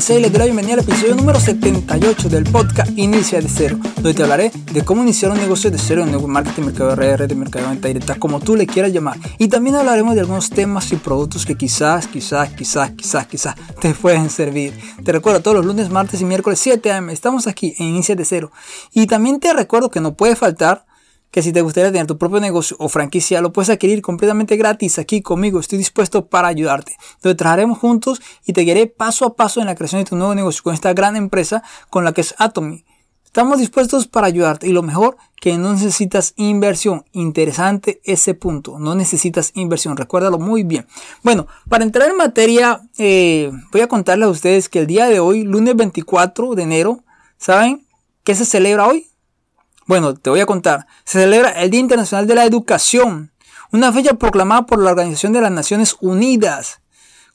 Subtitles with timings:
[0.00, 0.18] C.
[0.18, 4.12] y les doy la bienvenida al episodio número 78 del podcast Inicia de Cero, donde
[4.12, 7.34] te hablaré de cómo iniciar un negocio de cero en network marketing, mercado RR, de
[7.34, 9.16] mercado de venta directa, como tú le quieras llamar.
[9.38, 13.94] Y también hablaremos de algunos temas y productos que quizás, quizás, quizás, quizás, quizás te
[13.94, 14.74] pueden servir.
[15.02, 18.26] Te recuerdo todos los lunes, martes y miércoles 7 am, estamos aquí en Inicia de
[18.26, 18.50] Cero.
[18.92, 20.84] Y también te recuerdo que no puede faltar
[21.36, 24.98] que si te gustaría tener tu propio negocio o franquicia, lo puedes adquirir completamente gratis
[24.98, 25.60] aquí conmigo.
[25.60, 26.96] Estoy dispuesto para ayudarte.
[27.20, 30.34] Donde trabajaremos juntos y te guiaré paso a paso en la creación de tu nuevo
[30.34, 32.86] negocio con esta gran empresa con la que es Atomy.
[33.26, 37.04] Estamos dispuestos para ayudarte y lo mejor que no necesitas inversión.
[37.12, 38.78] Interesante ese punto.
[38.78, 39.98] No necesitas inversión.
[39.98, 40.86] Recuérdalo muy bien.
[41.22, 45.20] Bueno, para entrar en materia, eh, voy a contarles a ustedes que el día de
[45.20, 47.04] hoy, lunes 24 de enero,
[47.36, 47.86] ¿saben
[48.24, 49.10] qué se celebra hoy?
[49.86, 50.86] Bueno, te voy a contar.
[51.04, 53.30] Se celebra el Día Internacional de la Educación,
[53.70, 56.80] una fecha proclamada por la Organización de las Naciones Unidas,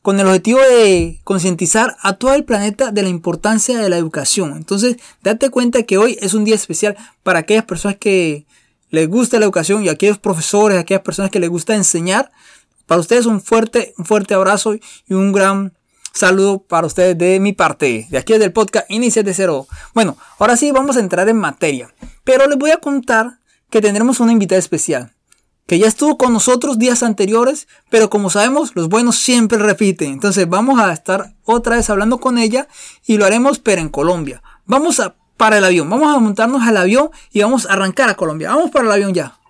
[0.01, 4.57] con el objetivo de concientizar a todo el planeta de la importancia de la educación.
[4.57, 8.45] Entonces, date cuenta que hoy es un día especial para aquellas personas que
[8.89, 12.31] les gusta la educación y aquellos profesores, aquellas personas que les gusta enseñar.
[12.85, 15.71] Para ustedes un fuerte, un fuerte abrazo y un gran
[16.13, 19.67] saludo para ustedes de mi parte, de aquí del podcast Inicia de Cero.
[19.93, 21.93] Bueno, ahora sí vamos a entrar en materia.
[22.23, 25.13] Pero les voy a contar que tendremos una invitada especial,
[25.65, 30.11] que ya estuvo con nosotros días anteriores, pero como sabemos, los buenos siempre repiten.
[30.13, 32.67] Entonces vamos a estar otra vez hablando con ella
[33.05, 34.43] y lo haremos, pero en Colombia.
[34.65, 38.13] Vamos a para el avión, vamos a montarnos al avión y vamos a arrancar a
[38.13, 38.51] Colombia.
[38.51, 39.40] Vamos para el avión ya.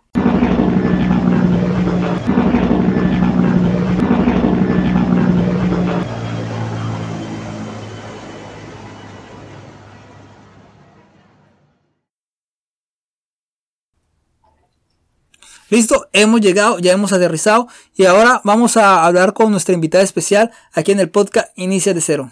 [15.71, 20.51] Listo, hemos llegado, ya hemos aterrizado y ahora vamos a hablar con nuestra invitada especial
[20.73, 22.29] aquí en el podcast Inicia de Cero.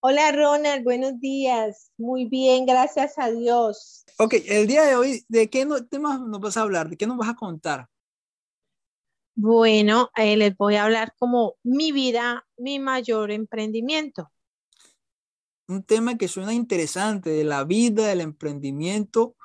[0.00, 1.92] Hola Ronald, buenos días.
[1.96, 4.04] Muy bien, gracias a Dios.
[4.18, 6.88] Ok, el día de hoy, ¿de qué tema nos vas a hablar?
[6.88, 7.88] ¿De qué nos vas a contar?
[9.36, 14.32] Bueno, eh, les voy a hablar como mi vida, mi mayor emprendimiento.
[15.68, 19.36] Un tema que suena interesante, de la vida, del emprendimiento,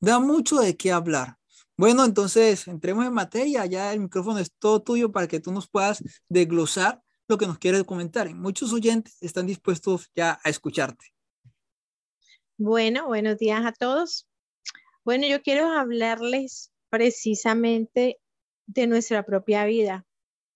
[0.00, 1.39] da mucho de qué hablar.
[1.80, 3.64] Bueno, entonces entremos en materia.
[3.64, 7.56] Ya el micrófono es todo tuyo para que tú nos puedas desglosar lo que nos
[7.56, 8.28] quieres comentar.
[8.34, 11.06] muchos oyentes están dispuestos ya a escucharte.
[12.58, 14.28] Bueno, buenos días a todos.
[15.06, 18.20] Bueno, yo quiero hablarles precisamente
[18.66, 20.04] de nuestra propia vida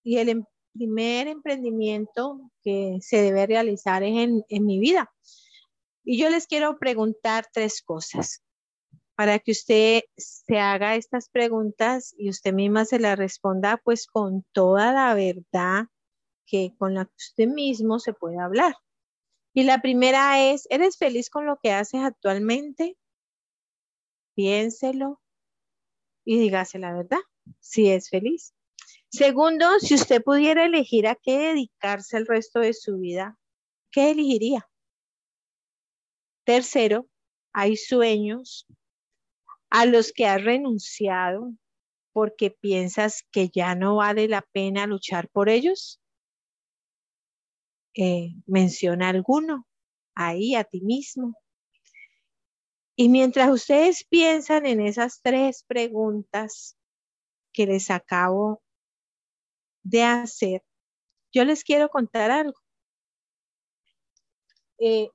[0.02, 5.10] y el em, primer emprendimiento que se debe realizar en, en mi vida.
[6.04, 8.44] Y yo les quiero preguntar tres cosas
[9.16, 14.44] para que usted se haga estas preguntas y usted misma se las responda pues con
[14.52, 15.84] toda la verdad
[16.46, 18.74] que con la que usted mismo se puede hablar.
[19.54, 22.96] Y la primera es, ¿eres feliz con lo que haces actualmente?
[24.34, 25.20] Piénselo
[26.24, 27.20] y dígase la verdad,
[27.60, 28.52] si es feliz.
[29.10, 33.38] Segundo, si usted pudiera elegir a qué dedicarse el resto de su vida,
[33.92, 34.68] ¿qué elegiría?
[36.44, 37.08] Tercero,
[37.52, 38.66] hay sueños
[39.74, 41.52] a los que has renunciado
[42.12, 46.00] porque piensas que ya no vale la pena luchar por ellos?
[47.96, 49.66] Eh, menciona alguno
[50.14, 51.36] ahí a ti mismo.
[52.94, 56.76] Y mientras ustedes piensan en esas tres preguntas
[57.52, 58.62] que les acabo
[59.82, 60.62] de hacer,
[61.32, 62.60] yo les quiero contar algo.
[64.78, 65.08] Eh,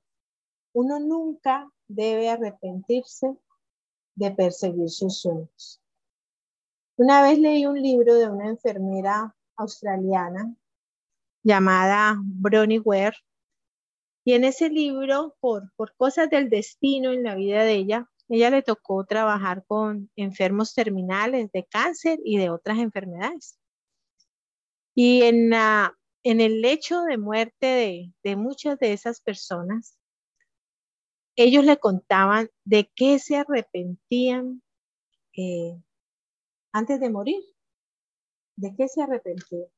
[0.74, 3.38] uno nunca debe arrepentirse
[4.20, 5.80] de perseguir sus sueños.
[6.96, 10.54] Una vez leí un libro de una enfermera australiana
[11.42, 13.16] llamada Bronnie Ware
[14.24, 18.50] y en ese libro, por, por cosas del destino en la vida de ella, ella
[18.50, 23.58] le tocó trabajar con enfermos terminales de cáncer y de otras enfermedades.
[24.94, 29.96] Y en, la, en el lecho de muerte de, de muchas de esas personas,
[31.44, 34.62] ellos le contaban de qué se arrepentían
[35.36, 35.80] eh,
[36.72, 37.42] antes de morir,
[38.56, 39.68] de qué se arrepentían.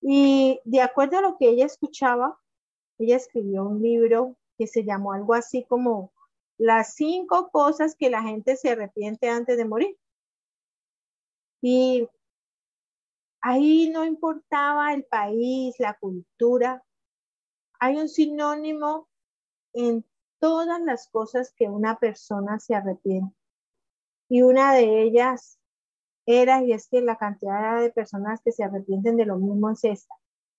[0.00, 2.38] Y de acuerdo a lo que ella escuchaba,
[2.98, 6.12] ella escribió un libro que se llamó algo así como
[6.58, 9.96] las cinco cosas que la gente se arrepiente antes de morir.
[11.60, 12.08] Y
[13.40, 16.84] ahí no importaba el país, la cultura,
[17.80, 19.08] hay un sinónimo
[19.72, 20.04] en
[20.38, 23.36] todas las cosas que una persona se arrepiente.
[24.28, 25.58] Y una de ellas
[26.26, 29.84] era, y es que la cantidad de personas que se arrepienten de lo mismo es
[29.84, 30.14] esta,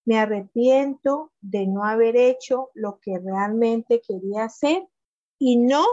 [0.06, 4.86] Me arrepiento de no haber hecho lo que realmente quería hacer
[5.40, 5.86] y no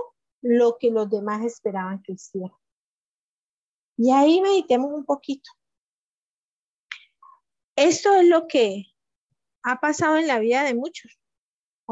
[0.43, 2.53] lo que los demás esperaban que hiciera.
[3.97, 5.51] Y ahí meditemos un poquito.
[7.77, 8.87] Esto es lo que
[9.63, 11.20] ha pasado en la vida de muchos,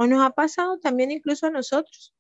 [0.01, 2.15] o nos ha pasado también incluso a nosotros.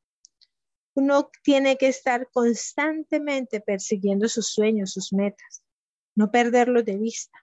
[0.95, 5.63] Uno tiene que estar constantemente persiguiendo sus sueños, sus metas,
[6.17, 7.39] no perderlos de vista.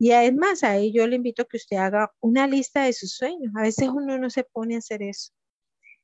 [0.00, 3.52] Y además, ahí yo le invito a que usted haga una lista de sus sueños.
[3.56, 5.30] A veces uno no se pone a hacer eso.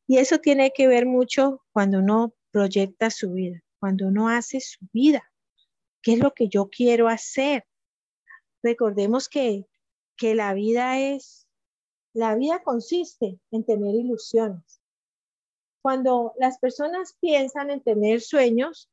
[0.06, 4.86] Y eso tiene que ver mucho cuando uno proyecta su vida, cuando uno hace su
[4.92, 5.32] vida.
[6.00, 7.66] ¿Qué es lo que yo quiero hacer?
[8.62, 9.66] Recordemos que,
[10.16, 11.43] que la vida es,
[12.14, 14.80] la vida consiste en tener ilusiones.
[15.82, 18.90] Cuando las personas piensan en tener sueños,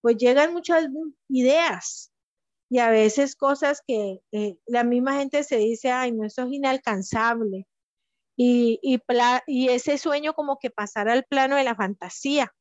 [0.00, 0.88] pues llegan muchas
[1.28, 2.12] ideas,
[2.68, 4.20] y a veces cosas que
[4.66, 7.66] la misma gente se dice, ay, no, eso es inalcanzable.
[8.36, 12.52] Y, y, ese sueño como que pasara al plano de la fantasía.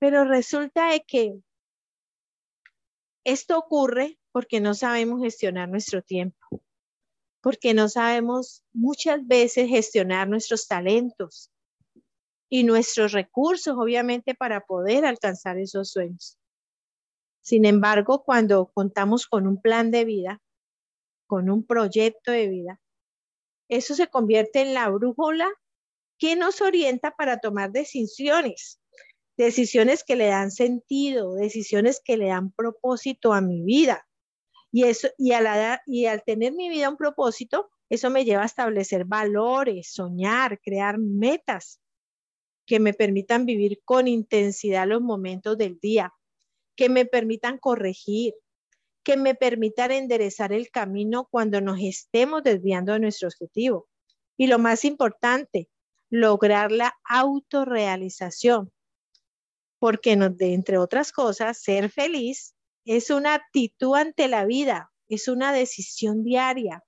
[0.00, 1.38] Pero resulta de que
[3.24, 6.38] esto ocurre porque no sabemos gestionar nuestro tiempo,
[7.44, 11.50] porque no sabemos muchas veces gestionar nuestros talentos
[12.48, 16.38] y nuestros recursos, obviamente, para poder alcanzar esos sueños.
[17.42, 20.40] Sin embargo, cuando contamos con un plan de vida,
[21.26, 22.80] con un proyecto de vida,
[23.68, 25.50] eso se convierte en la brújula
[26.18, 28.80] que nos orienta para tomar decisiones,
[29.36, 34.06] decisiones que le dan sentido, decisiones que le dan propósito a mi vida.
[34.74, 39.92] Y eso y al, tener mi vida un propósito, eso me lleva a establecer valores,
[39.92, 41.80] soñar, crear metas
[42.66, 46.12] que me permitan vivir con intensidad los momentos del día,
[46.74, 48.34] que me permitan corregir,
[49.04, 53.86] que me permitan enderezar el camino cuando nos estemos desviando de nuestro objetivo.
[54.36, 55.68] Y lo más importante,
[56.10, 58.72] lograr la autorrealización.
[59.78, 62.53] Porque entre otras cosas, ser feliz
[62.84, 66.84] es una actitud ante la vida, es una decisión diaria.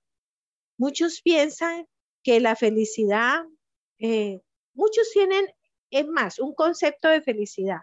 [0.77, 1.87] Muchos piensan
[2.23, 3.43] que la felicidad,
[3.99, 4.41] eh,
[4.73, 5.47] muchos tienen,
[5.89, 7.81] es más, un concepto de felicidad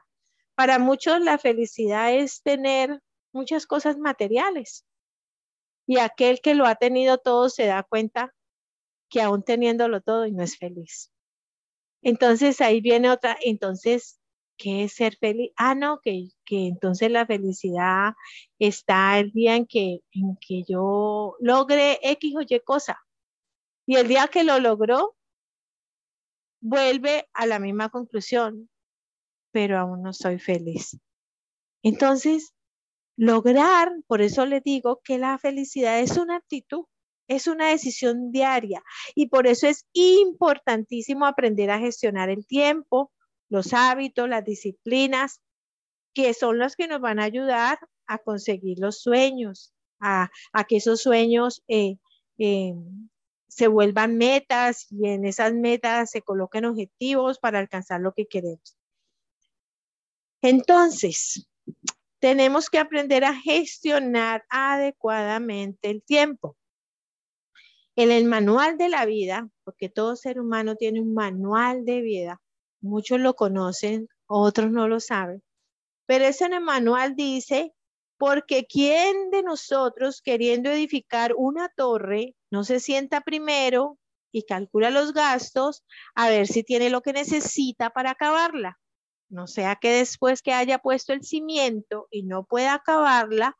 [0.54, 3.00] para muchos la felicidad es tener
[3.32, 4.84] muchas cosas materiales.
[5.86, 8.34] Y aquel que lo ha tenido todo se da cuenta
[9.10, 11.10] que aún teniéndolo todo y no es feliz.
[12.02, 14.18] Entonces ahí viene otra, entonces,
[14.56, 15.52] ¿qué es ser feliz?
[15.56, 18.14] Ah, no, que, que entonces la felicidad
[18.58, 23.00] está el día en que, en que yo logre X o Y cosa.
[23.86, 25.16] Y el día que lo logró,
[26.60, 28.70] vuelve a la misma conclusión
[29.54, 30.98] pero aún no soy feliz.
[31.84, 32.52] Entonces,
[33.16, 36.86] lograr, por eso le digo que la felicidad es una actitud,
[37.28, 38.82] es una decisión diaria
[39.14, 43.12] y por eso es importantísimo aprender a gestionar el tiempo,
[43.54, 45.40] los hábitos, las disciplinas,
[46.12, 50.28] que son los que nos van a ayudar a conseguir los sueños, a,
[50.68, 51.96] que esos sueños eh,
[52.38, 52.74] eh,
[53.46, 58.76] se vuelvan metas y en esas metas se coloquen objetivos para alcanzar lo que queremos.
[60.42, 61.48] Entonces,
[62.18, 66.56] tenemos que aprender a gestionar adecuadamente el tiempo.
[67.94, 72.40] En el manual de la vida, porque todo ser humano tiene un manual de vida,
[72.84, 75.42] muchos lo conocen, otros no lo saben,
[76.06, 77.72] pero ese en el manual dice,
[78.18, 83.98] porque ¿quién de nosotros queriendo edificar una torre no se sienta primero
[84.32, 85.82] y calcula los gastos
[86.14, 88.78] a ver si tiene lo que necesita para acabarla?
[89.28, 93.56] No sea que después que haya puesto el cimiento y no pueda acabarla,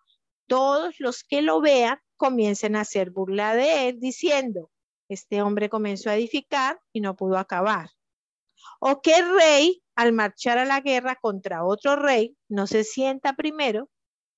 [0.46, 4.70] todos los que lo vean comiencen a hacer burla de él diciendo,
[5.08, 7.88] este hombre comenzó a edificar y no pudo acabar.
[8.86, 13.88] O que rey, al marchar a la guerra contra otro rey, no se sienta primero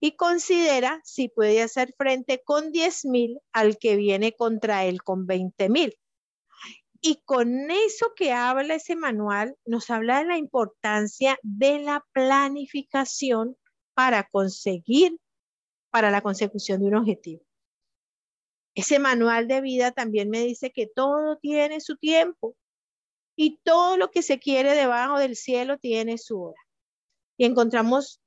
[0.00, 5.26] y considera si puede hacer frente con diez mil al que viene contra él con
[5.26, 5.98] veinte mil.
[7.00, 13.56] Y con eso que habla ese manual, nos habla de la importancia de la planificación
[13.94, 15.18] para conseguir,
[15.90, 17.42] para la consecución de un objetivo.
[18.76, 22.54] Ese manual de vida también me dice que todo tiene su tiempo
[23.36, 26.60] y todo lo que se quiere debajo del cielo tiene su hora.
[27.36, 28.20] Y encontramos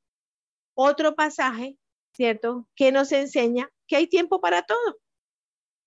[0.76, 1.78] otro pasaje,
[2.14, 5.00] ¿cierto?, que nos enseña que hay tiempo para todo.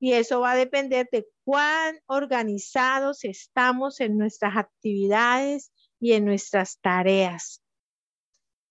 [0.01, 6.81] Y eso va a depender de cuán organizados estamos en nuestras actividades y en nuestras
[6.81, 7.63] tareas.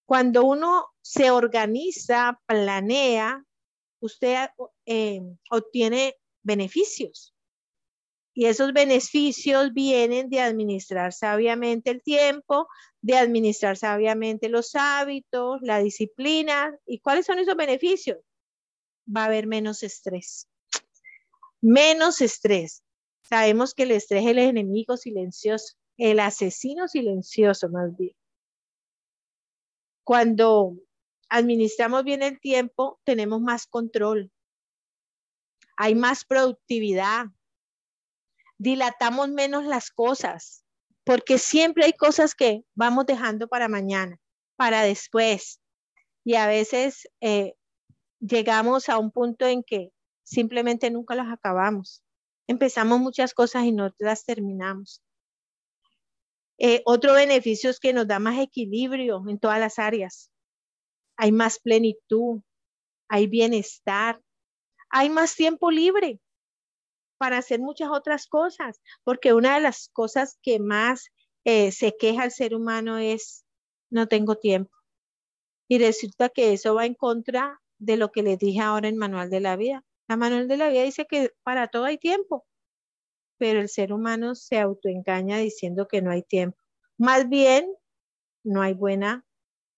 [0.05, 3.46] Cuando uno se organiza, planea,
[4.01, 4.50] usted
[4.86, 7.30] eh, obtiene beneficios.
[8.33, 12.67] Y esos beneficios vienen de administrar sabiamente el tiempo,
[13.01, 16.77] de administrar sabiamente los hábitos, la disciplina.
[16.85, 18.17] ¿Y cuáles son esos beneficios?
[19.05, 20.47] Va a haber menos estrés.
[21.59, 22.83] Menos estrés.
[23.21, 28.15] Sabemos que el estrés es el enemigo silencioso, el asesino silencioso más bien.
[30.03, 30.77] Cuando
[31.29, 34.31] administramos bien el tiempo, tenemos más control,
[35.77, 37.27] hay más productividad,
[38.62, 40.63] dilatamos menos las cosas,
[41.03, 44.20] porque siempre hay cosas que vamos dejando para mañana,
[44.56, 45.60] para después.
[46.24, 47.56] Y a veces eh,
[48.20, 49.89] llegamos a un punto en que
[50.24, 52.03] simplemente nunca las acabamos.
[52.46, 55.01] Empezamos muchas cosas y no las terminamos.
[56.60, 60.30] Eh, otro beneficio es que nos da más equilibrio en todas las áreas.
[61.18, 62.41] Hay más plenitud,
[63.08, 64.22] hay bienestar,
[64.91, 66.20] hay más tiempo libre
[67.21, 71.11] para hacer muchas otras cosas, porque una de las cosas que más
[71.43, 73.45] eh, se queja el ser humano es
[73.91, 74.75] no tengo tiempo.
[75.67, 79.29] Y resulta que eso va en contra de lo que les dije ahora en Manual
[79.29, 79.85] de la Vida.
[80.07, 82.47] La Manual de la Vida dice que para todo hay tiempo,
[83.37, 86.57] pero el ser humano se autoengaña diciendo que no hay tiempo.
[86.97, 87.71] Más bien,
[88.43, 89.27] no hay buena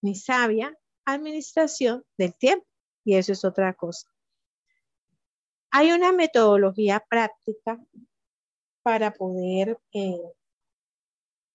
[0.02, 2.66] ni sabia administración del tiempo,
[3.04, 4.13] y eso es otra cosa.
[5.76, 7.84] Hay una metodología práctica
[8.84, 10.22] para poder eh,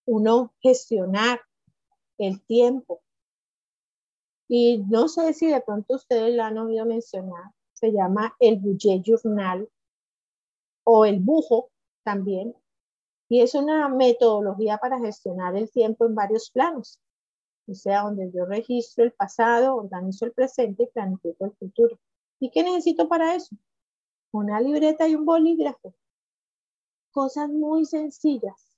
[0.05, 1.39] uno gestionar
[2.17, 3.01] el tiempo.
[4.49, 7.53] Y no sé si de pronto ustedes la han oído mencionar.
[7.71, 9.69] Se llama el budget journal
[10.83, 11.69] o el bujo
[12.03, 12.53] también.
[13.29, 16.99] Y es una metodología para gestionar el tiempo en varios planos.
[17.69, 21.97] O sea, donde yo registro el pasado, organizo el presente y planifico el futuro.
[22.41, 23.55] ¿Y qué necesito para eso?
[24.31, 25.93] Una libreta y un bolígrafo.
[27.11, 28.71] Cosas muy sencillas,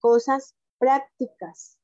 [0.00, 1.78] cosas prácticas,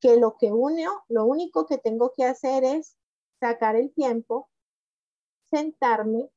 [0.00, 2.96] que lo que lo único que tengo que hacer es
[3.38, 4.48] sacar el tiempo,
[5.44, 6.28] sentarme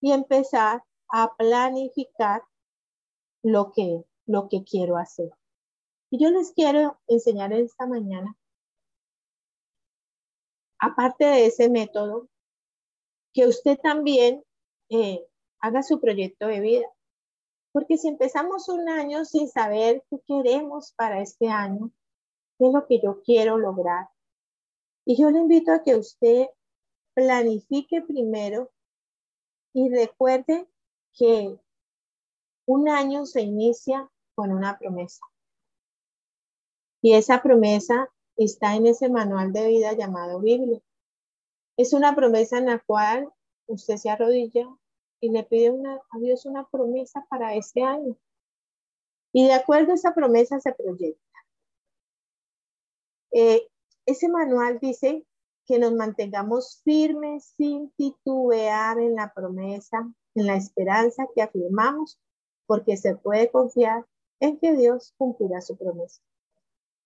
[0.00, 2.42] y empezar a planificar
[3.42, 5.32] lo que, lo que quiero hacer.
[6.10, 8.36] Y yo les quiero enseñar esta mañana,
[10.78, 12.28] aparte de ese método,
[13.32, 14.42] que usted también
[14.90, 15.26] eh,
[15.60, 16.86] haga su proyecto de vida.
[17.72, 21.90] Porque si empezamos un año sin saber qué queremos para este año,
[22.58, 24.08] qué es lo que yo quiero lograr.
[25.04, 26.48] Y yo le invito a que usted
[27.14, 28.70] planifique primero
[29.72, 30.68] y recuerde
[31.14, 31.58] que
[32.66, 35.24] un año se inicia con una promesa.
[37.00, 40.80] Y esa promesa está en ese manual de vida llamado Biblia.
[41.78, 43.32] Es una promesa en la cual
[43.68, 44.68] usted se arrodilla
[45.20, 48.16] y le pide a Dios una promesa para este año.
[49.32, 51.38] Y de acuerdo a esa promesa se proyecta.
[53.30, 53.68] Eh,
[54.06, 55.24] ese manual dice
[55.66, 59.98] que nos mantengamos firmes sin titubear en la promesa,
[60.34, 62.18] en la esperanza que afirmamos,
[62.66, 64.04] porque se puede confiar
[64.40, 66.20] en que Dios cumplirá su promesa.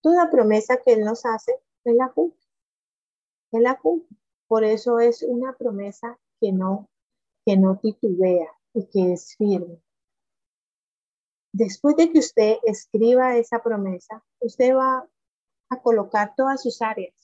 [0.01, 1.53] Toda promesa que Él nos hace,
[1.83, 2.41] Él la cumple.
[3.51, 4.17] Él la cumple.
[4.53, 6.87] Por eso es una promesa que no,
[7.43, 9.81] que no titubea y que es firme.
[11.51, 15.09] Después de que usted escriba esa promesa, usted va
[15.71, 17.15] a colocar todas sus áreas,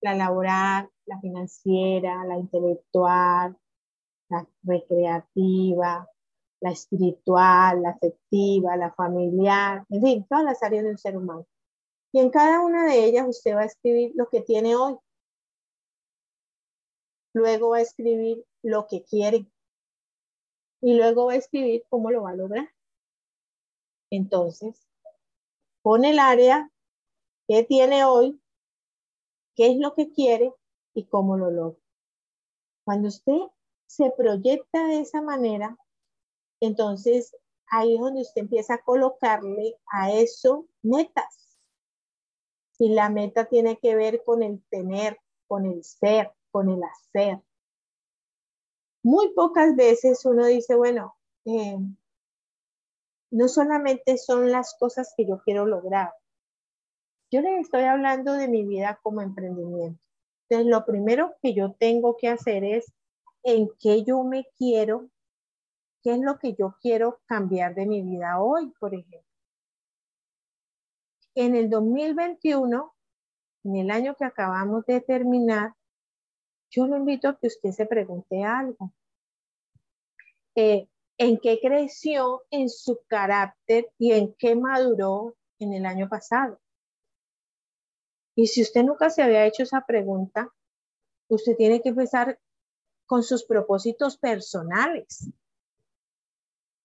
[0.00, 3.58] la laboral, la financiera, la intelectual,
[4.28, 6.08] la recreativa,
[6.60, 11.44] la espiritual, la afectiva, la familiar, en fin, todas las áreas del ser humano.
[12.12, 14.96] Y en cada una de ellas usted va a escribir lo que tiene hoy,
[17.36, 19.46] luego va a escribir lo que quiere
[20.80, 22.72] y luego va a escribir cómo lo va a lograr.
[24.10, 24.88] Entonces,
[25.82, 26.70] pone el área
[27.46, 28.40] que tiene hoy,
[29.54, 30.54] qué es lo que quiere
[30.94, 31.78] y cómo lo logra.
[32.86, 33.38] Cuando usted
[33.86, 35.76] se proyecta de esa manera,
[36.60, 37.36] entonces
[37.70, 41.58] ahí es donde usted empieza a colocarle a eso metas.
[42.78, 47.42] Si la meta tiene que ver con el tener, con el ser, con el hacer.
[49.02, 51.76] Muy pocas veces uno dice, bueno, eh,
[53.30, 56.14] no solamente son las cosas que yo quiero lograr.
[57.30, 60.02] Yo le estoy hablando de mi vida como emprendimiento.
[60.48, 62.90] Entonces, lo primero que yo tengo que hacer es
[63.42, 65.10] en qué yo me quiero,
[66.02, 69.20] qué es lo que yo quiero cambiar de mi vida hoy, por ejemplo.
[71.34, 72.94] En el 2021,
[73.64, 75.74] en el año que acabamos de terminar,
[76.76, 78.92] yo lo invito a que usted se pregunte algo.
[80.56, 86.60] eh, en qué creció en su carácter y en qué maduró en el año pasado.
[88.36, 90.52] Y si usted nunca se había hecho esa pregunta,
[91.28, 92.38] usted tiene que empezar
[93.06, 95.30] con sus propósitos personales.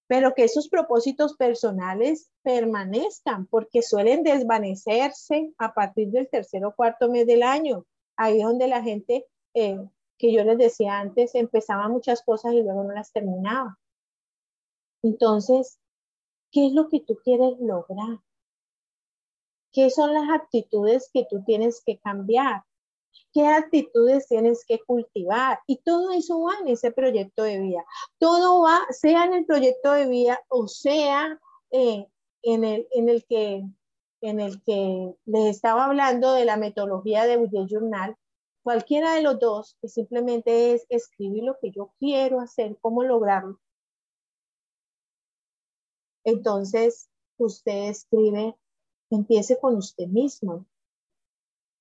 [0.08, 7.10] Pero que esos propósitos personales permanezcan, porque suelen desvanecerse a partir del tercer o cuarto
[7.10, 7.86] mes del año.
[8.18, 9.79] Ahí es donde la gente, eh,
[10.17, 13.77] que yo les decía antes, empezaba muchas cosas y luego no las terminaba.
[15.03, 15.79] Entonces,
[16.51, 18.20] ¿qué es lo que tú quieres lograr?
[19.72, 22.63] ¿Qué son las actitudes que tú tienes que cambiar?
[23.34, 25.60] ¿Qué actitudes tienes que cultivar?
[25.65, 27.84] Y todo eso va en ese proyecto de vida.
[28.17, 31.39] Todo va, sea en el proyecto de vida o sea
[31.72, 32.05] eh,
[32.43, 33.63] en, el, en, el que,
[34.22, 38.15] en el que les estaba hablando de la metodología de Budget Journal,
[38.63, 43.60] cualquiera de los dos, que simplemente es escribir lo que yo quiero hacer, cómo lograrlo.
[46.24, 48.56] Entonces, usted escribe,
[49.10, 50.65] empiece con usted mismo.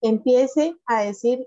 [0.01, 1.47] Empiece a decir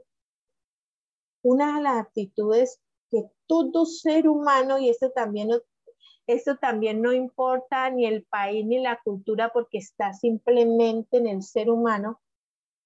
[1.41, 5.49] una de las actitudes que todo ser humano, y esto también,
[6.27, 11.43] esto también no importa ni el país ni la cultura, porque está simplemente en el
[11.43, 12.21] ser humano,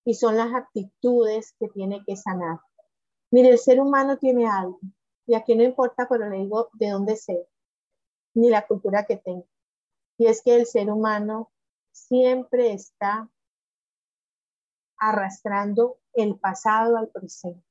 [0.08, 2.62] y son las actitudes que tiene que sanar.
[3.30, 4.80] Mire, el ser humano tiene algo,
[5.26, 7.44] y aquí no importa, pero le digo de dónde sea,
[8.34, 9.46] ni la cultura que tenga.
[10.18, 11.52] Y es que el ser humano
[11.92, 13.30] siempre está
[14.98, 17.68] arrastrando el pasado al presente.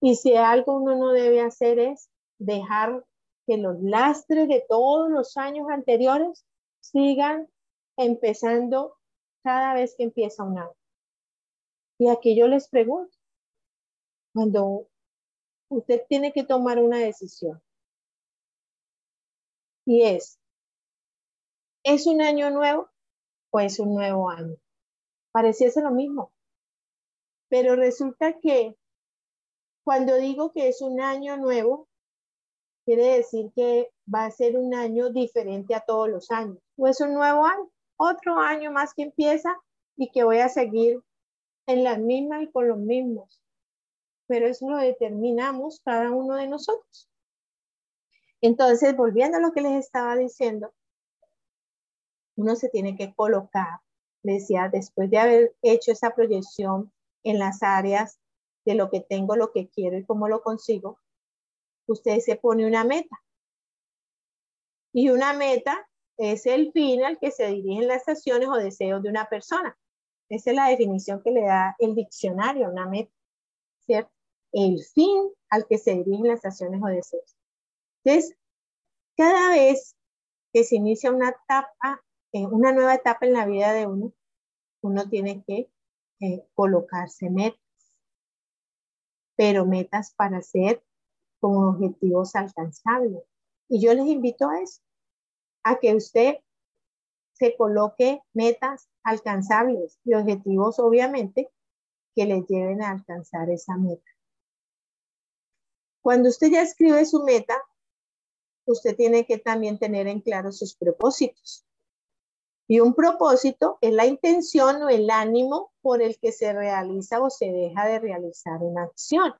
[0.00, 3.06] Y si algo uno no debe hacer es dejar
[3.46, 6.44] que los lastres de todos los años anteriores
[6.80, 7.48] sigan
[7.96, 8.96] empezando
[9.42, 10.76] cada vez que empieza un año.
[11.98, 13.16] Y aquí yo les pregunto,
[14.32, 14.88] cuando
[15.70, 17.60] usted tiene que tomar una decisión,
[19.86, 20.40] y es,
[21.82, 22.90] ¿Es un año nuevo
[23.50, 24.56] o es un nuevo año?
[25.32, 26.30] Pareciese lo mismo.
[27.48, 28.76] Pero resulta que
[29.82, 31.88] cuando digo que es un año nuevo,
[32.84, 36.58] quiere decir que va a ser un año diferente a todos los años.
[36.76, 39.54] O es un nuevo año, otro año más que empieza
[39.94, 41.02] y que voy a seguir
[41.66, 43.42] en las mismas y con los mismos.
[44.26, 47.10] Pero eso lo determinamos cada uno de nosotros.
[48.40, 50.72] Entonces, volviendo a lo que les estaba diciendo,
[52.36, 53.80] uno se tiene que colocar,
[54.22, 56.90] decía, después de haber hecho esa proyección
[57.22, 58.18] en las áreas
[58.64, 60.98] de lo que tengo, lo que quiero y cómo lo consigo,
[61.86, 63.22] usted se pone una meta.
[64.94, 65.89] Y una meta
[66.20, 69.76] es el fin al que se dirigen las acciones o deseos de una persona.
[70.28, 73.12] Esa es la definición que le da el diccionario a una meta,
[73.86, 74.12] ¿cierto?
[74.52, 77.36] El fin al que se dirigen las acciones o deseos.
[78.04, 78.36] Entonces,
[79.16, 79.96] cada vez
[80.52, 84.12] que se inicia una etapa en una nueva etapa en la vida de uno,
[84.82, 85.70] uno tiene que
[86.20, 87.58] eh, colocarse metas,
[89.36, 90.82] pero metas para ser
[91.40, 93.22] con objetivos alcanzables.
[93.68, 94.82] Y yo les invito a eso,
[95.62, 96.36] a que usted
[97.32, 101.50] se coloque metas alcanzables y objetivos, obviamente,
[102.14, 104.10] que le lleven a alcanzar esa meta.
[106.02, 107.62] Cuando usted ya escribe su meta,
[108.66, 111.64] usted tiene que también tener en claro sus propósitos.
[112.68, 117.28] Y un propósito es la intención o el ánimo por el que se realiza o
[117.28, 119.34] se deja de realizar una acción.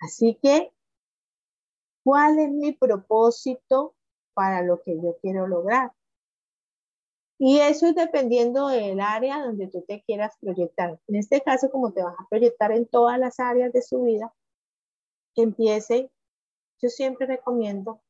[0.00, 0.72] Así que,
[2.04, 3.94] ¿cuál es mi propósito
[4.34, 5.92] para lo que yo quiero lograr?
[7.38, 11.00] Y eso es dependiendo del área donde tú te quieras proyectar.
[11.08, 14.34] En este caso, como te vas a proyectar en todas las áreas de su vida,
[15.34, 16.10] empiece,
[16.82, 18.00] yo siempre recomiendo,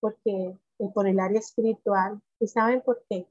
[0.00, 3.28] porque eh, por el área espiritual, ¿Y saben por qué?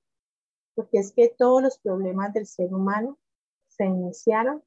[0.76, 3.18] Porque es que todos los problemas del ser humano
[3.68, 4.64] se iniciaron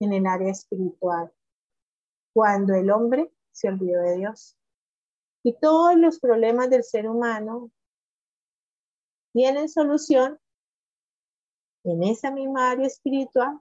[0.00, 1.32] en el área espiritual,
[2.34, 4.56] cuando el hombre se olvidó de Dios.
[5.42, 7.70] Y todos los problemas del ser humano
[9.32, 10.38] tienen solución
[11.84, 13.60] en esa misma área espiritual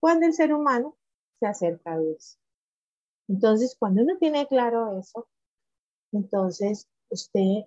[0.00, 0.96] cuando el ser humano
[1.38, 2.38] se acerca a Dios.
[3.28, 5.28] Entonces, cuando uno tiene claro eso,
[6.12, 7.66] entonces usted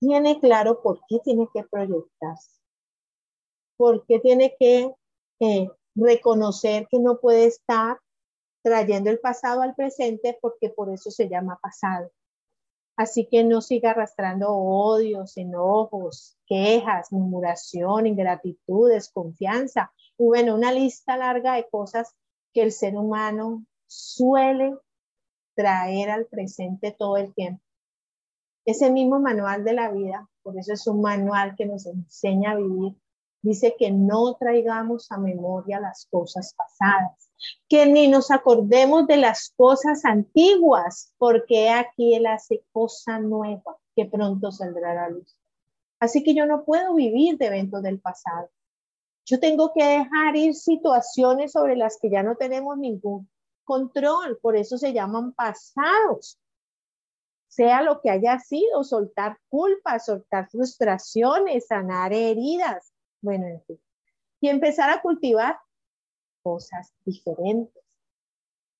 [0.00, 2.60] tiene claro por qué tiene que proyectarse,
[3.76, 4.94] por qué tiene que
[5.40, 7.98] eh, reconocer que no puede estar
[8.64, 12.10] trayendo el pasado al presente porque por eso se llama pasado.
[12.96, 19.92] Así que no siga arrastrando odios, enojos, quejas, murmuración, ingratitud, desconfianza.
[20.16, 22.14] Y bueno, una lista larga de cosas
[22.54, 24.74] que el ser humano suele
[25.54, 27.62] traer al presente todo el tiempo.
[28.64, 32.56] Ese mismo manual de la vida, por eso es un manual que nos enseña a
[32.56, 32.96] vivir,
[33.42, 37.23] dice que no traigamos a memoria las cosas pasadas,
[37.68, 44.06] que ni nos acordemos de las cosas antiguas, porque aquí Él hace cosa nueva que
[44.06, 45.36] pronto saldrá a la luz.
[46.00, 48.50] Así que yo no puedo vivir de eventos del pasado.
[49.26, 53.28] Yo tengo que dejar ir situaciones sobre las que ya no tenemos ningún
[53.64, 56.38] control, por eso se llaman pasados.
[57.48, 62.92] Sea lo que haya sido, soltar culpas, soltar frustraciones, sanar heridas,
[63.22, 63.62] bueno, en.
[64.40, 65.58] Y empezar a cultivar
[66.44, 67.82] cosas diferentes.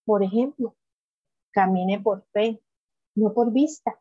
[0.04, 0.76] Por ejemplo,
[1.50, 2.62] camine por fe,
[3.16, 3.98] no por vista.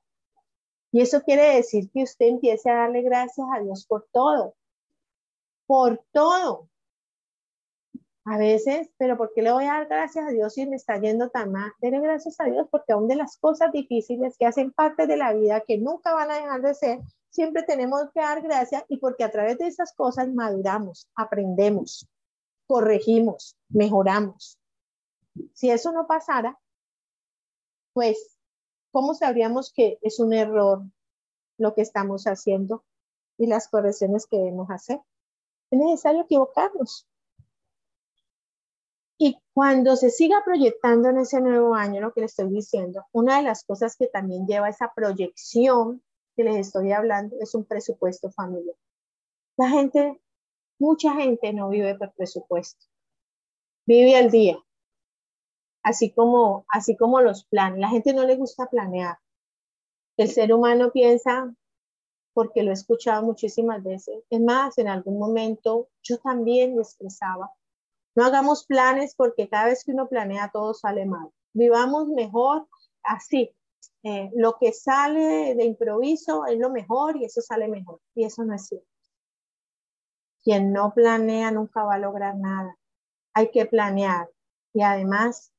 [0.91, 4.55] Y eso quiere decir que usted empiece a darle gracias a Dios por todo,
[5.65, 6.69] por todo.
[8.25, 10.97] A veces, pero ¿por qué le voy a dar gracias a Dios si me está
[10.97, 11.71] yendo tan mal?
[11.81, 15.33] Dele gracias a Dios porque aún de las cosas difíciles que hacen parte de la
[15.33, 16.99] vida, que nunca van a dejar de ser,
[17.29, 22.07] siempre tenemos que dar gracias y porque a través de esas cosas maduramos, aprendemos,
[22.73, 24.57] corregimos, mejoramos.
[25.53, 26.59] Si eso no pasara,
[27.93, 28.35] pues,
[28.91, 30.81] ¿cómo sabríamos que es un error
[31.59, 32.83] lo que estamos haciendo
[33.37, 34.99] y las correcciones que debemos hacer?
[35.69, 37.07] Es necesario equivocarnos.
[39.19, 43.37] Y cuando se siga proyectando en ese nuevo año, lo que le estoy diciendo, una
[43.37, 46.01] de las cosas que también lleva esa proyección
[46.35, 48.75] que les estoy hablando es un presupuesto familiar.
[49.57, 50.22] La gente,
[50.83, 52.85] mucha gente no vive por presupuesto,
[53.87, 54.57] vive al día,
[55.81, 57.79] así como, así como los planes.
[57.79, 59.17] La gente no le gusta planear.
[60.17, 61.55] El ser humano piensa,
[62.33, 67.51] porque lo he escuchado muchísimas veces, es más, en algún momento yo también lo expresaba,
[68.15, 71.29] no hagamos planes porque cada vez que uno planea todo sale mal.
[71.53, 72.67] Vivamos mejor
[73.03, 73.55] así,
[74.03, 77.99] eh, lo que sale de improviso es lo mejor y eso sale mejor.
[78.15, 78.92] Y eso no es cierto.
[80.43, 82.77] Quien no planea nunca va a lograr nada.
[83.33, 84.29] Hay que planear.
[84.73, 85.51] Y además,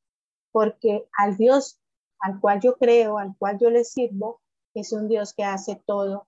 [0.52, 1.80] porque al Dios
[2.24, 4.40] al cual yo creo, al cual yo le sirvo,
[4.72, 6.26] es un Dios que hace todo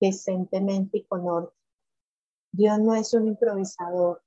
[0.00, 1.52] decentemente y con orden.
[2.50, 4.22] Dios no es un improvisador.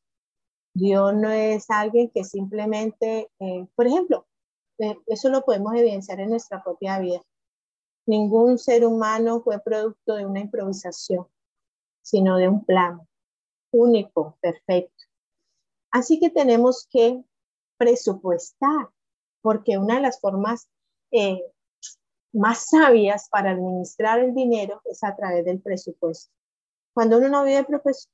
[0.76, 4.28] Dios no es alguien que simplemente, eh, por ejemplo,
[5.08, 7.24] eso lo podemos evidenciar en nuestra propia vida.
[8.06, 11.26] Ningún ser humano fue producto de una improvisación,
[12.04, 13.02] sino de un plan
[13.72, 15.06] único, perfecto.
[15.92, 17.24] Así que tenemos que
[17.78, 18.90] presupuestar,
[19.42, 20.70] porque una de las formas
[21.12, 21.42] eh,
[22.34, 26.32] más sabias para administrar el dinero es a través del presupuesto.
[26.94, 27.66] Cuando uno no vive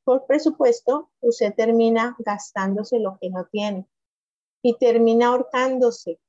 [0.03, 3.87] por presupuesto, usted termina gastándose lo que no tiene
[4.61, 6.19] y termina ahorcándose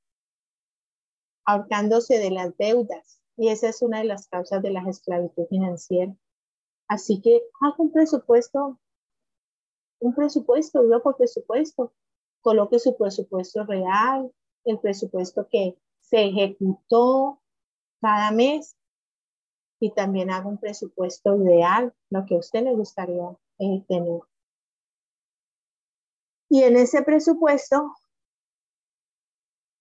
[1.45, 3.21] ahorcándose de las deudas.
[3.37, 6.15] Y esa es una de las causas de la esclavitud financiera.
[6.87, 8.79] Así que haga un presupuesto,
[10.05, 11.93] un presupuesto, viva por presupuesto.
[12.41, 14.31] Coloque su presupuesto real,
[14.65, 17.41] el presupuesto que se ejecutó
[18.01, 18.75] cada mes
[19.79, 24.21] y también haga un presupuesto ideal, lo que a usted le gustaría eh, tener.
[26.49, 27.95] Y en ese presupuesto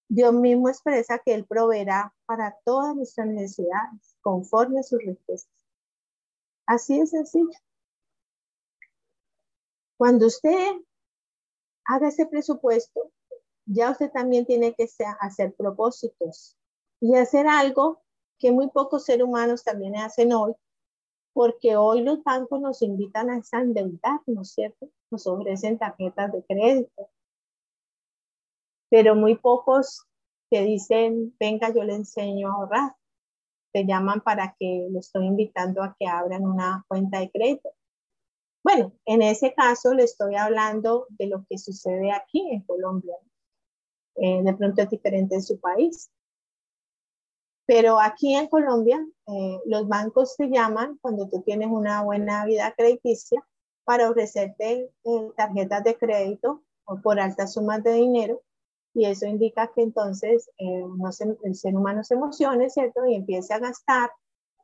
[0.08, 5.50] Dios mismo expresa que Él proveerá para todas nuestras necesidades conforme a sus riquezas.
[6.66, 7.58] Así de sencillo.
[10.04, 10.82] Cuando usted
[11.86, 13.10] haga ese presupuesto,
[13.64, 14.86] ya usted también tiene que
[15.18, 16.58] hacer propósitos
[17.00, 18.02] y hacer algo
[18.38, 20.52] que muy pocos seres humanos también hacen hoy,
[21.32, 24.90] porque hoy los bancos nos invitan a endeudarnos, ¿cierto?
[25.10, 27.08] Nos ofrecen tarjetas de crédito,
[28.90, 30.04] pero muy pocos
[30.50, 32.96] que dicen, venga, yo le enseño a ahorrar.
[33.72, 37.70] Te llaman para que lo estoy invitando a que abran una cuenta de crédito.
[38.64, 43.14] Bueno, en ese caso le estoy hablando de lo que sucede aquí en Colombia.
[44.16, 46.10] Eh, de pronto es diferente en su país.
[47.66, 52.74] Pero aquí en Colombia, eh, los bancos te llaman cuando tú tienes una buena vida
[52.76, 53.46] crediticia
[53.84, 58.42] para ofrecerte eh, tarjetas de crédito o por altas sumas de dinero
[58.94, 61.10] y eso indica que entonces eh, no
[61.42, 63.04] el ser humano se emocione, ¿cierto?
[63.04, 64.10] Y empiece a gastar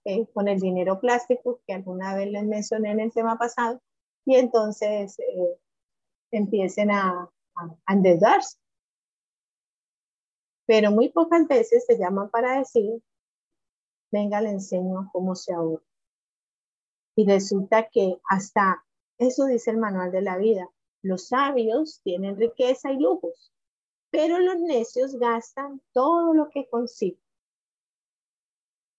[0.04, 3.82] eh, con el dinero plástico que alguna vez les mencioné en el tema pasado
[4.24, 5.58] y entonces eh,
[6.30, 8.58] empiecen a, a, endeudarse.
[10.66, 13.02] Pero muy pocas veces se llaman para decir,
[14.12, 15.84] venga, le enseño cómo se ahorra.
[17.16, 18.84] Y resulta que hasta
[19.18, 20.70] eso dice el manual de la vida.
[21.02, 23.52] Los sabios tienen riqueza y lujos,
[24.10, 27.20] pero los necios gastan todo lo que consiguen.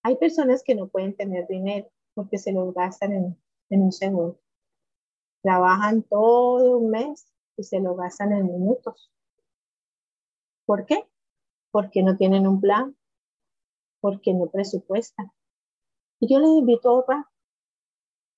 [0.04, 3.38] Hay personas que no pueden tener dinero porque se lo gastan en,
[3.70, 4.41] en un segundo.
[5.42, 7.28] Trabajan todo un mes
[7.58, 9.12] y se lo gastan en minutos.
[10.66, 11.08] ¿Por qué?
[11.72, 12.96] Porque no tienen un plan,
[14.00, 15.32] porque no presupuestan.
[16.20, 17.26] Y yo les invito a ahorrar.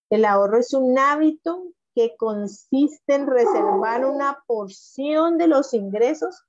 [0.10, 6.44] El ahorro es un hábito que consiste en reservar una porción de los ingresos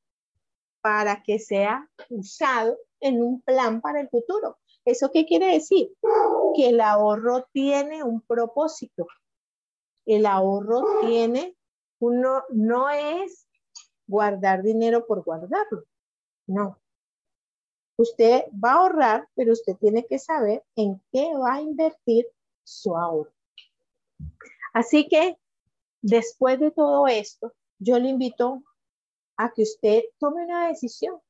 [0.81, 4.59] para que sea usado en un plan para el futuro.
[4.85, 5.91] ¿Eso qué quiere decir?
[6.55, 9.07] Que el ahorro tiene un propósito.
[10.07, 11.57] El ahorro tiene
[11.99, 13.47] uno, no es
[14.07, 15.85] guardar dinero por guardarlo.
[16.47, 16.79] No.
[17.97, 22.27] Usted va a ahorrar, pero usted tiene que saber en qué va a invertir
[22.65, 23.33] su ahorro.
[24.73, 25.39] Así que
[26.03, 28.63] después de todo esto, yo le invito
[29.37, 31.21] a que usted tome una decisión.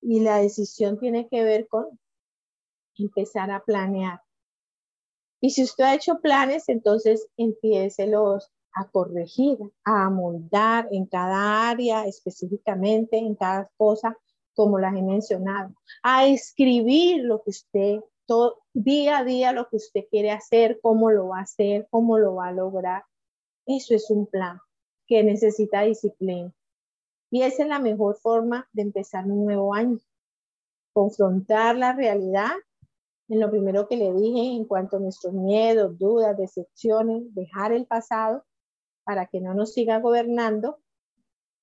[0.00, 1.98] Y la decisión tiene que ver con
[2.96, 4.23] empezar a planear.
[5.44, 12.06] Y si usted ha hecho planes, entonces los a corregir, a amoldar en cada área
[12.06, 14.16] específicamente, en cada cosa,
[14.54, 19.76] como las he mencionado, a escribir lo que usted, todo, día a día, lo que
[19.76, 23.04] usted quiere hacer, cómo lo va a hacer, cómo lo va a lograr.
[23.66, 24.58] Eso es un plan
[25.06, 26.54] que necesita disciplina.
[27.30, 29.98] Y esa es la mejor forma de empezar un nuevo año.
[30.94, 32.52] Confrontar la realidad
[33.28, 37.86] en lo primero que le dije en cuanto a nuestros miedos, dudas, decepciones, dejar el
[37.86, 38.44] pasado
[39.04, 40.78] para que no nos siga gobernando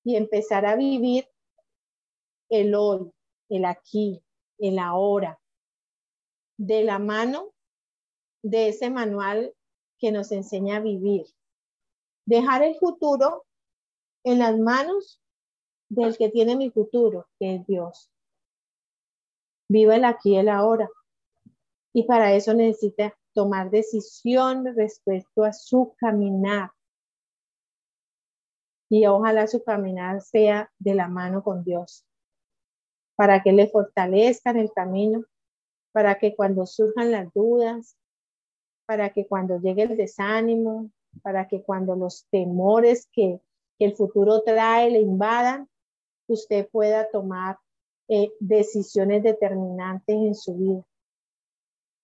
[0.04, 1.28] y empezar a vivir
[2.48, 3.12] el hoy,
[3.48, 4.22] el aquí,
[4.58, 5.40] el ahora,
[6.58, 7.52] de la mano
[8.42, 9.54] de ese manual
[9.98, 11.26] que nos enseña a vivir.
[12.26, 13.44] Dejar el futuro
[14.24, 15.20] en las manos
[15.88, 18.10] del que tiene mi futuro, que es Dios.
[19.68, 20.90] Viva el aquí el ahora.
[21.92, 26.70] Y para eso necesita tomar decisión respecto a su caminar,
[28.90, 32.04] y ojalá su caminar sea de la mano con Dios,
[33.16, 35.24] para que le fortalezca en el camino,
[35.92, 37.96] para que cuando surjan las dudas,
[38.86, 40.90] para que cuando llegue el desánimo,
[41.22, 43.40] para que cuando los temores que,
[43.78, 45.68] el futuro trae le invadan,
[46.28, 47.58] usted pueda tomar
[48.06, 50.84] eh, decisiones determinantes en su vida.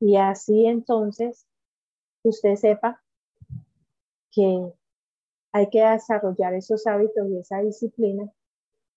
[0.01, 1.47] Y así entonces
[2.23, 3.03] usted sepa
[4.31, 4.73] que
[5.53, 8.31] hay que desarrollar esos hábitos y esa disciplina.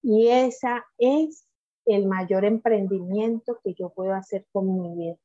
[0.04, 1.48] Y esa es
[1.86, 5.18] el mayor emprendimiento que yo puedo hacer con mi vida.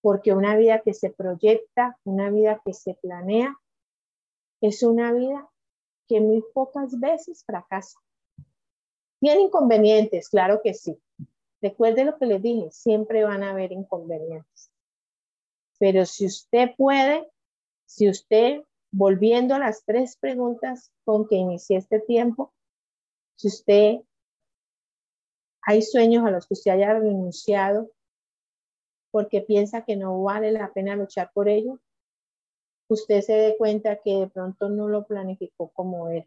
[0.00, 3.56] Porque una vida que se proyecta, una vida que se planea,
[4.60, 5.48] es una vida
[6.08, 7.98] que muy pocas veces fracasa.
[9.20, 10.28] ¿Tiene inconvenientes?
[10.28, 10.98] Claro que sí.
[11.60, 14.70] Recuerde lo que les dije, siempre van a haber inconvenientes.
[15.78, 17.28] Pero si usted puede,
[17.86, 22.52] si usted volviendo a las tres preguntas con que inicié este tiempo,
[23.36, 24.00] si usted
[25.62, 27.90] hay sueños a los que usted haya renunciado
[29.10, 31.78] porque piensa que no vale la pena luchar por ellos,
[32.88, 36.26] usted se dé cuenta que de pronto no lo planificó como él.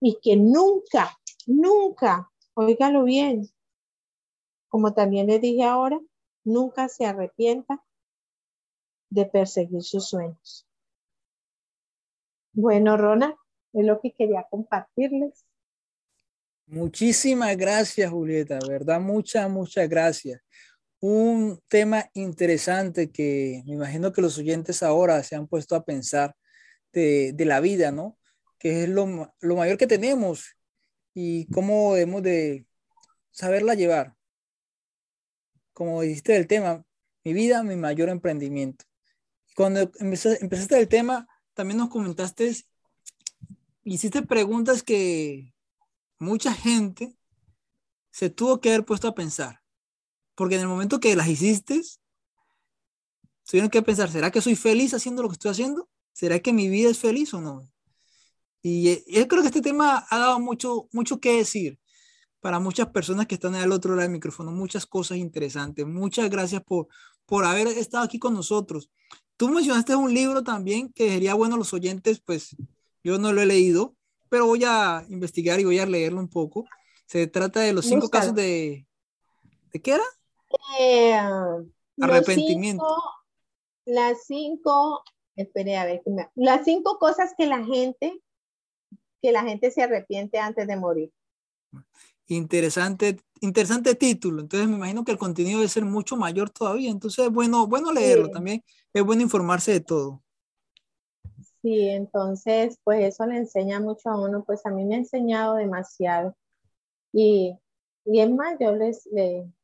[0.00, 3.48] Y que nunca, nunca, óigalo bien,
[4.68, 6.00] como también le dije ahora,
[6.44, 7.82] nunca se arrepienta
[9.10, 10.66] de perseguir sus sueños.
[12.52, 13.36] Bueno, Rona,
[13.72, 15.44] es lo que quería compartirles.
[16.66, 19.00] Muchísimas gracias, Julieta, ¿verdad?
[19.00, 20.40] Muchas, muchas gracias.
[21.00, 26.34] Un tema interesante que me imagino que los oyentes ahora se han puesto a pensar
[26.92, 28.18] de, la vida, ¿no?
[28.58, 30.56] Que es lo, lo mayor que tenemos
[31.14, 32.66] y cómo debemos de
[33.30, 34.14] saberla llevar.
[35.72, 36.84] Como dijiste del tema,
[37.24, 38.84] mi vida, mi mayor emprendimiento.
[39.56, 42.56] Cuando empezaste, el tema, también nos comentaste,
[43.84, 45.52] hiciste preguntas que
[46.18, 47.16] mucha gente
[48.10, 49.60] se tuvo que haber puesto a pensar.
[50.34, 51.82] Porque en el momento que las hiciste,
[53.44, 55.88] tuvieron que pensar, ¿será que soy feliz haciendo lo que estoy haciendo?
[56.12, 57.68] ¿Será que mi vida es feliz o no?
[58.62, 61.78] Y yo creo que este tema ha dado mucho, mucho que decir
[62.40, 65.86] para muchas personas que están al otro lado del micrófono, muchas cosas interesantes.
[65.86, 66.88] Muchas gracias por,
[67.30, 68.90] por haber estado aquí con nosotros.
[69.36, 72.56] Tú mencionaste un libro también que sería bueno los oyentes, pues
[73.04, 73.94] yo no lo he leído,
[74.28, 76.66] pero voy a investigar y voy a leerlo un poco.
[77.06, 78.84] Se trata de los cinco casos de...
[79.72, 80.02] ¿De qué era?
[80.80, 81.16] Eh,
[82.00, 82.84] Arrepentimiento.
[83.84, 85.04] las cinco,
[85.36, 86.02] espere a ver,
[86.34, 88.20] las cinco cosas que la gente
[89.22, 91.12] que la gente se arrepiente antes de morir.
[92.26, 94.42] Interesante, interesante título.
[94.42, 96.90] Entonces me imagino que el contenido debe ser mucho mayor todavía.
[96.90, 98.62] Entonces es bueno, bueno leerlo también.
[98.92, 100.22] Es bueno informarse de todo.
[101.62, 104.44] Sí, entonces pues eso le enseña mucho a uno.
[104.44, 106.36] Pues a mí me ha enseñado demasiado.
[107.12, 107.56] Y,
[108.04, 109.08] y es más, yo les,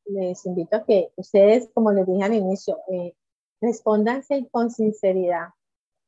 [0.05, 3.15] les, invito a que ustedes, como les dije al inicio, eh,
[3.61, 5.49] respóndanse con sinceridad.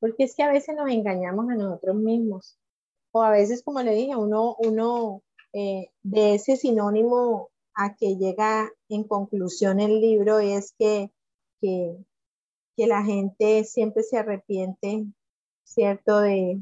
[0.00, 2.58] Porque es que a veces nos engañamos a nosotros mismos.
[3.12, 8.70] O a veces, como le dije, uno, uno eh, de ese sinónimo a que llega
[8.88, 11.12] en conclusión el libro es que,
[11.62, 11.96] que,
[12.76, 15.06] la gente siempre se arrepiente,
[15.64, 16.20] ¿cierto?
[16.20, 16.60] De,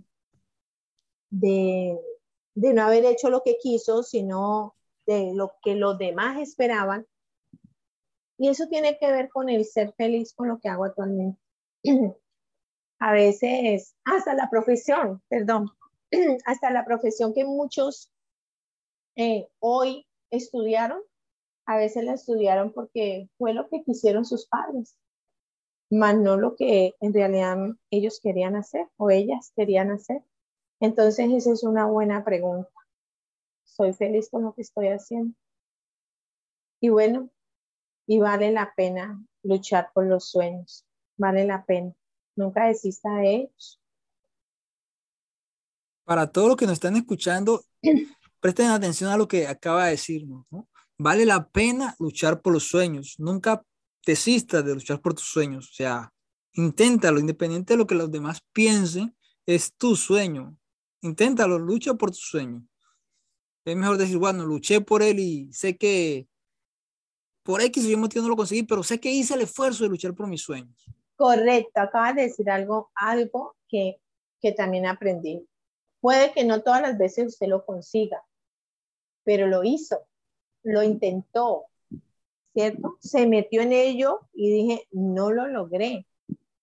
[1.30, 1.98] de,
[2.54, 4.74] de no haber hecho lo que quiso, sino
[5.06, 7.06] de lo que los demás esperaban.
[8.38, 11.40] Y eso tiene que ver con el ser feliz con lo que hago actualmente.
[12.98, 15.70] A veces, hasta la profesión, perdón,
[16.46, 18.10] hasta la profesión que muchos
[19.16, 21.00] eh, hoy estudiaron,
[21.66, 24.96] a veces la estudiaron porque fue lo que quisieron sus padres,
[25.90, 27.56] más no lo que en realidad
[27.90, 30.22] ellos querían hacer o ellas querían hacer.
[30.80, 32.70] Entonces, esa es una buena pregunta.
[33.64, 35.34] ¿Soy feliz con lo que estoy haciendo?
[36.80, 37.30] Y bueno,
[38.06, 40.84] y vale la pena luchar por los sueños,
[41.16, 41.94] vale la pena.
[42.36, 43.80] Nunca desista de ellos.
[46.04, 47.64] Para todos los que nos están escuchando,
[48.46, 50.46] presten atención a lo que acaba de decirnos.
[50.52, 50.68] ¿no?
[50.98, 53.16] Vale la pena luchar por los sueños.
[53.18, 53.64] Nunca
[54.06, 55.68] desistas de luchar por tus sueños.
[55.68, 56.12] O sea,
[56.52, 60.56] inténtalo, independiente de lo que los demás piensen, es tu sueño.
[61.00, 62.64] Inténtalo, lucha por tu sueño.
[63.64, 66.28] Es mejor decir, bueno, luché por él y sé que
[67.42, 69.90] por X o Y motivo no lo conseguí, pero sé que hice el esfuerzo de
[69.90, 70.86] luchar por mis sueños.
[71.16, 74.00] Correcto, acabas de decir algo, algo que,
[74.40, 75.48] que también aprendí.
[76.00, 78.22] Puede que no todas las veces usted lo consiga,
[79.26, 79.98] pero lo hizo,
[80.62, 81.64] lo intentó,
[82.54, 82.96] ¿cierto?
[83.00, 86.06] Se metió en ello y dije, no lo logré,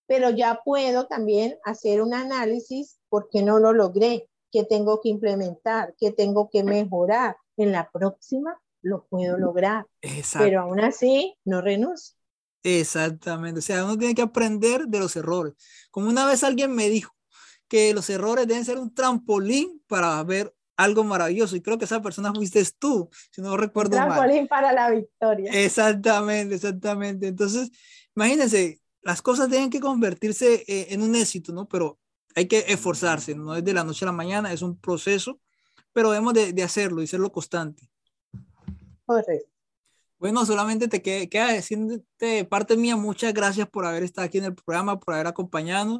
[0.07, 5.93] pero ya puedo también hacer un análisis porque no lo logré, qué tengo que implementar,
[5.99, 7.35] qué tengo que mejorar.
[7.57, 9.85] En la próxima lo puedo lograr,
[10.37, 12.15] pero aún así no renuncio.
[12.63, 15.53] Exactamente, o sea, uno tiene que aprender de los errores.
[15.91, 17.13] Como una vez alguien me dijo
[17.67, 21.55] que los errores deben ser un trampolín para ver algo maravilloso.
[21.55, 24.47] Y creo que esa persona fuiste tú, si no recuerdo mal.
[24.47, 25.51] Para la victoria.
[25.51, 27.27] Exactamente, exactamente.
[27.27, 27.71] Entonces,
[28.15, 31.67] imagínense, las cosas tienen que convertirse eh, en un éxito, ¿no?
[31.67, 31.99] Pero
[32.35, 35.39] hay que esforzarse, no es de la noche a la mañana, es un proceso,
[35.91, 37.89] pero debemos de, de hacerlo y serlo constante.
[39.05, 39.53] Correcto.
[40.23, 44.45] Bueno, solamente te queda, decirte de parte mía, muchas gracias por haber estado aquí en
[44.45, 45.99] el programa, por haber acompañado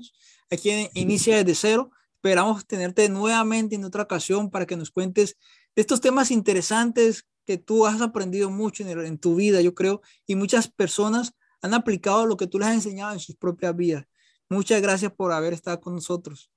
[0.50, 1.92] aquí en Inicia desde cero.
[2.24, 5.36] Esperamos tenerte nuevamente en otra ocasión para que nos cuentes
[5.76, 10.36] de estos temas interesantes que tú has aprendido mucho en, tu vida, yo creo, y
[10.36, 14.06] muchas personas han aplicado lo que tú les has enseñado en sus propias vidas.
[14.50, 16.50] Muchas gracias por haber estado con nosotros.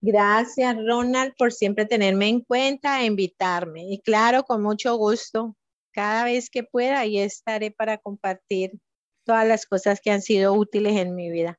[0.00, 3.84] Gracias, Ronald, por siempre tenerme en cuenta e invitarme.
[3.88, 5.54] Y claro, con mucho gusto,
[5.92, 8.72] cada vez que pueda, ahí estaré para compartir
[9.22, 11.56] todas las cosas que han sido útiles en mi vida.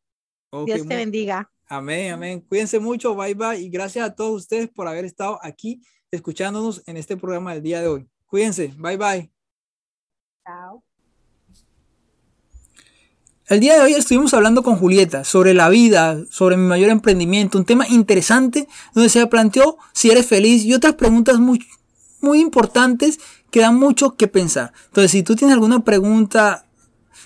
[0.65, 1.49] Dios te bendiga.
[1.71, 2.41] Amén, amén.
[2.41, 3.59] Cuídense mucho, bye bye.
[3.59, 7.79] Y gracias a todos ustedes por haber estado aquí escuchándonos en este programa del día
[7.79, 8.07] de hoy.
[8.25, 9.31] Cuídense, bye bye.
[10.43, 10.83] Chao.
[13.45, 17.59] El día de hoy estuvimos hablando con Julieta sobre la vida, sobre mi mayor emprendimiento,
[17.59, 21.63] un tema interesante donde se planteó si eres feliz y otras preguntas muy,
[22.21, 23.19] muy importantes
[23.51, 24.73] que dan mucho que pensar.
[24.87, 26.65] Entonces, si tú tienes alguna pregunta,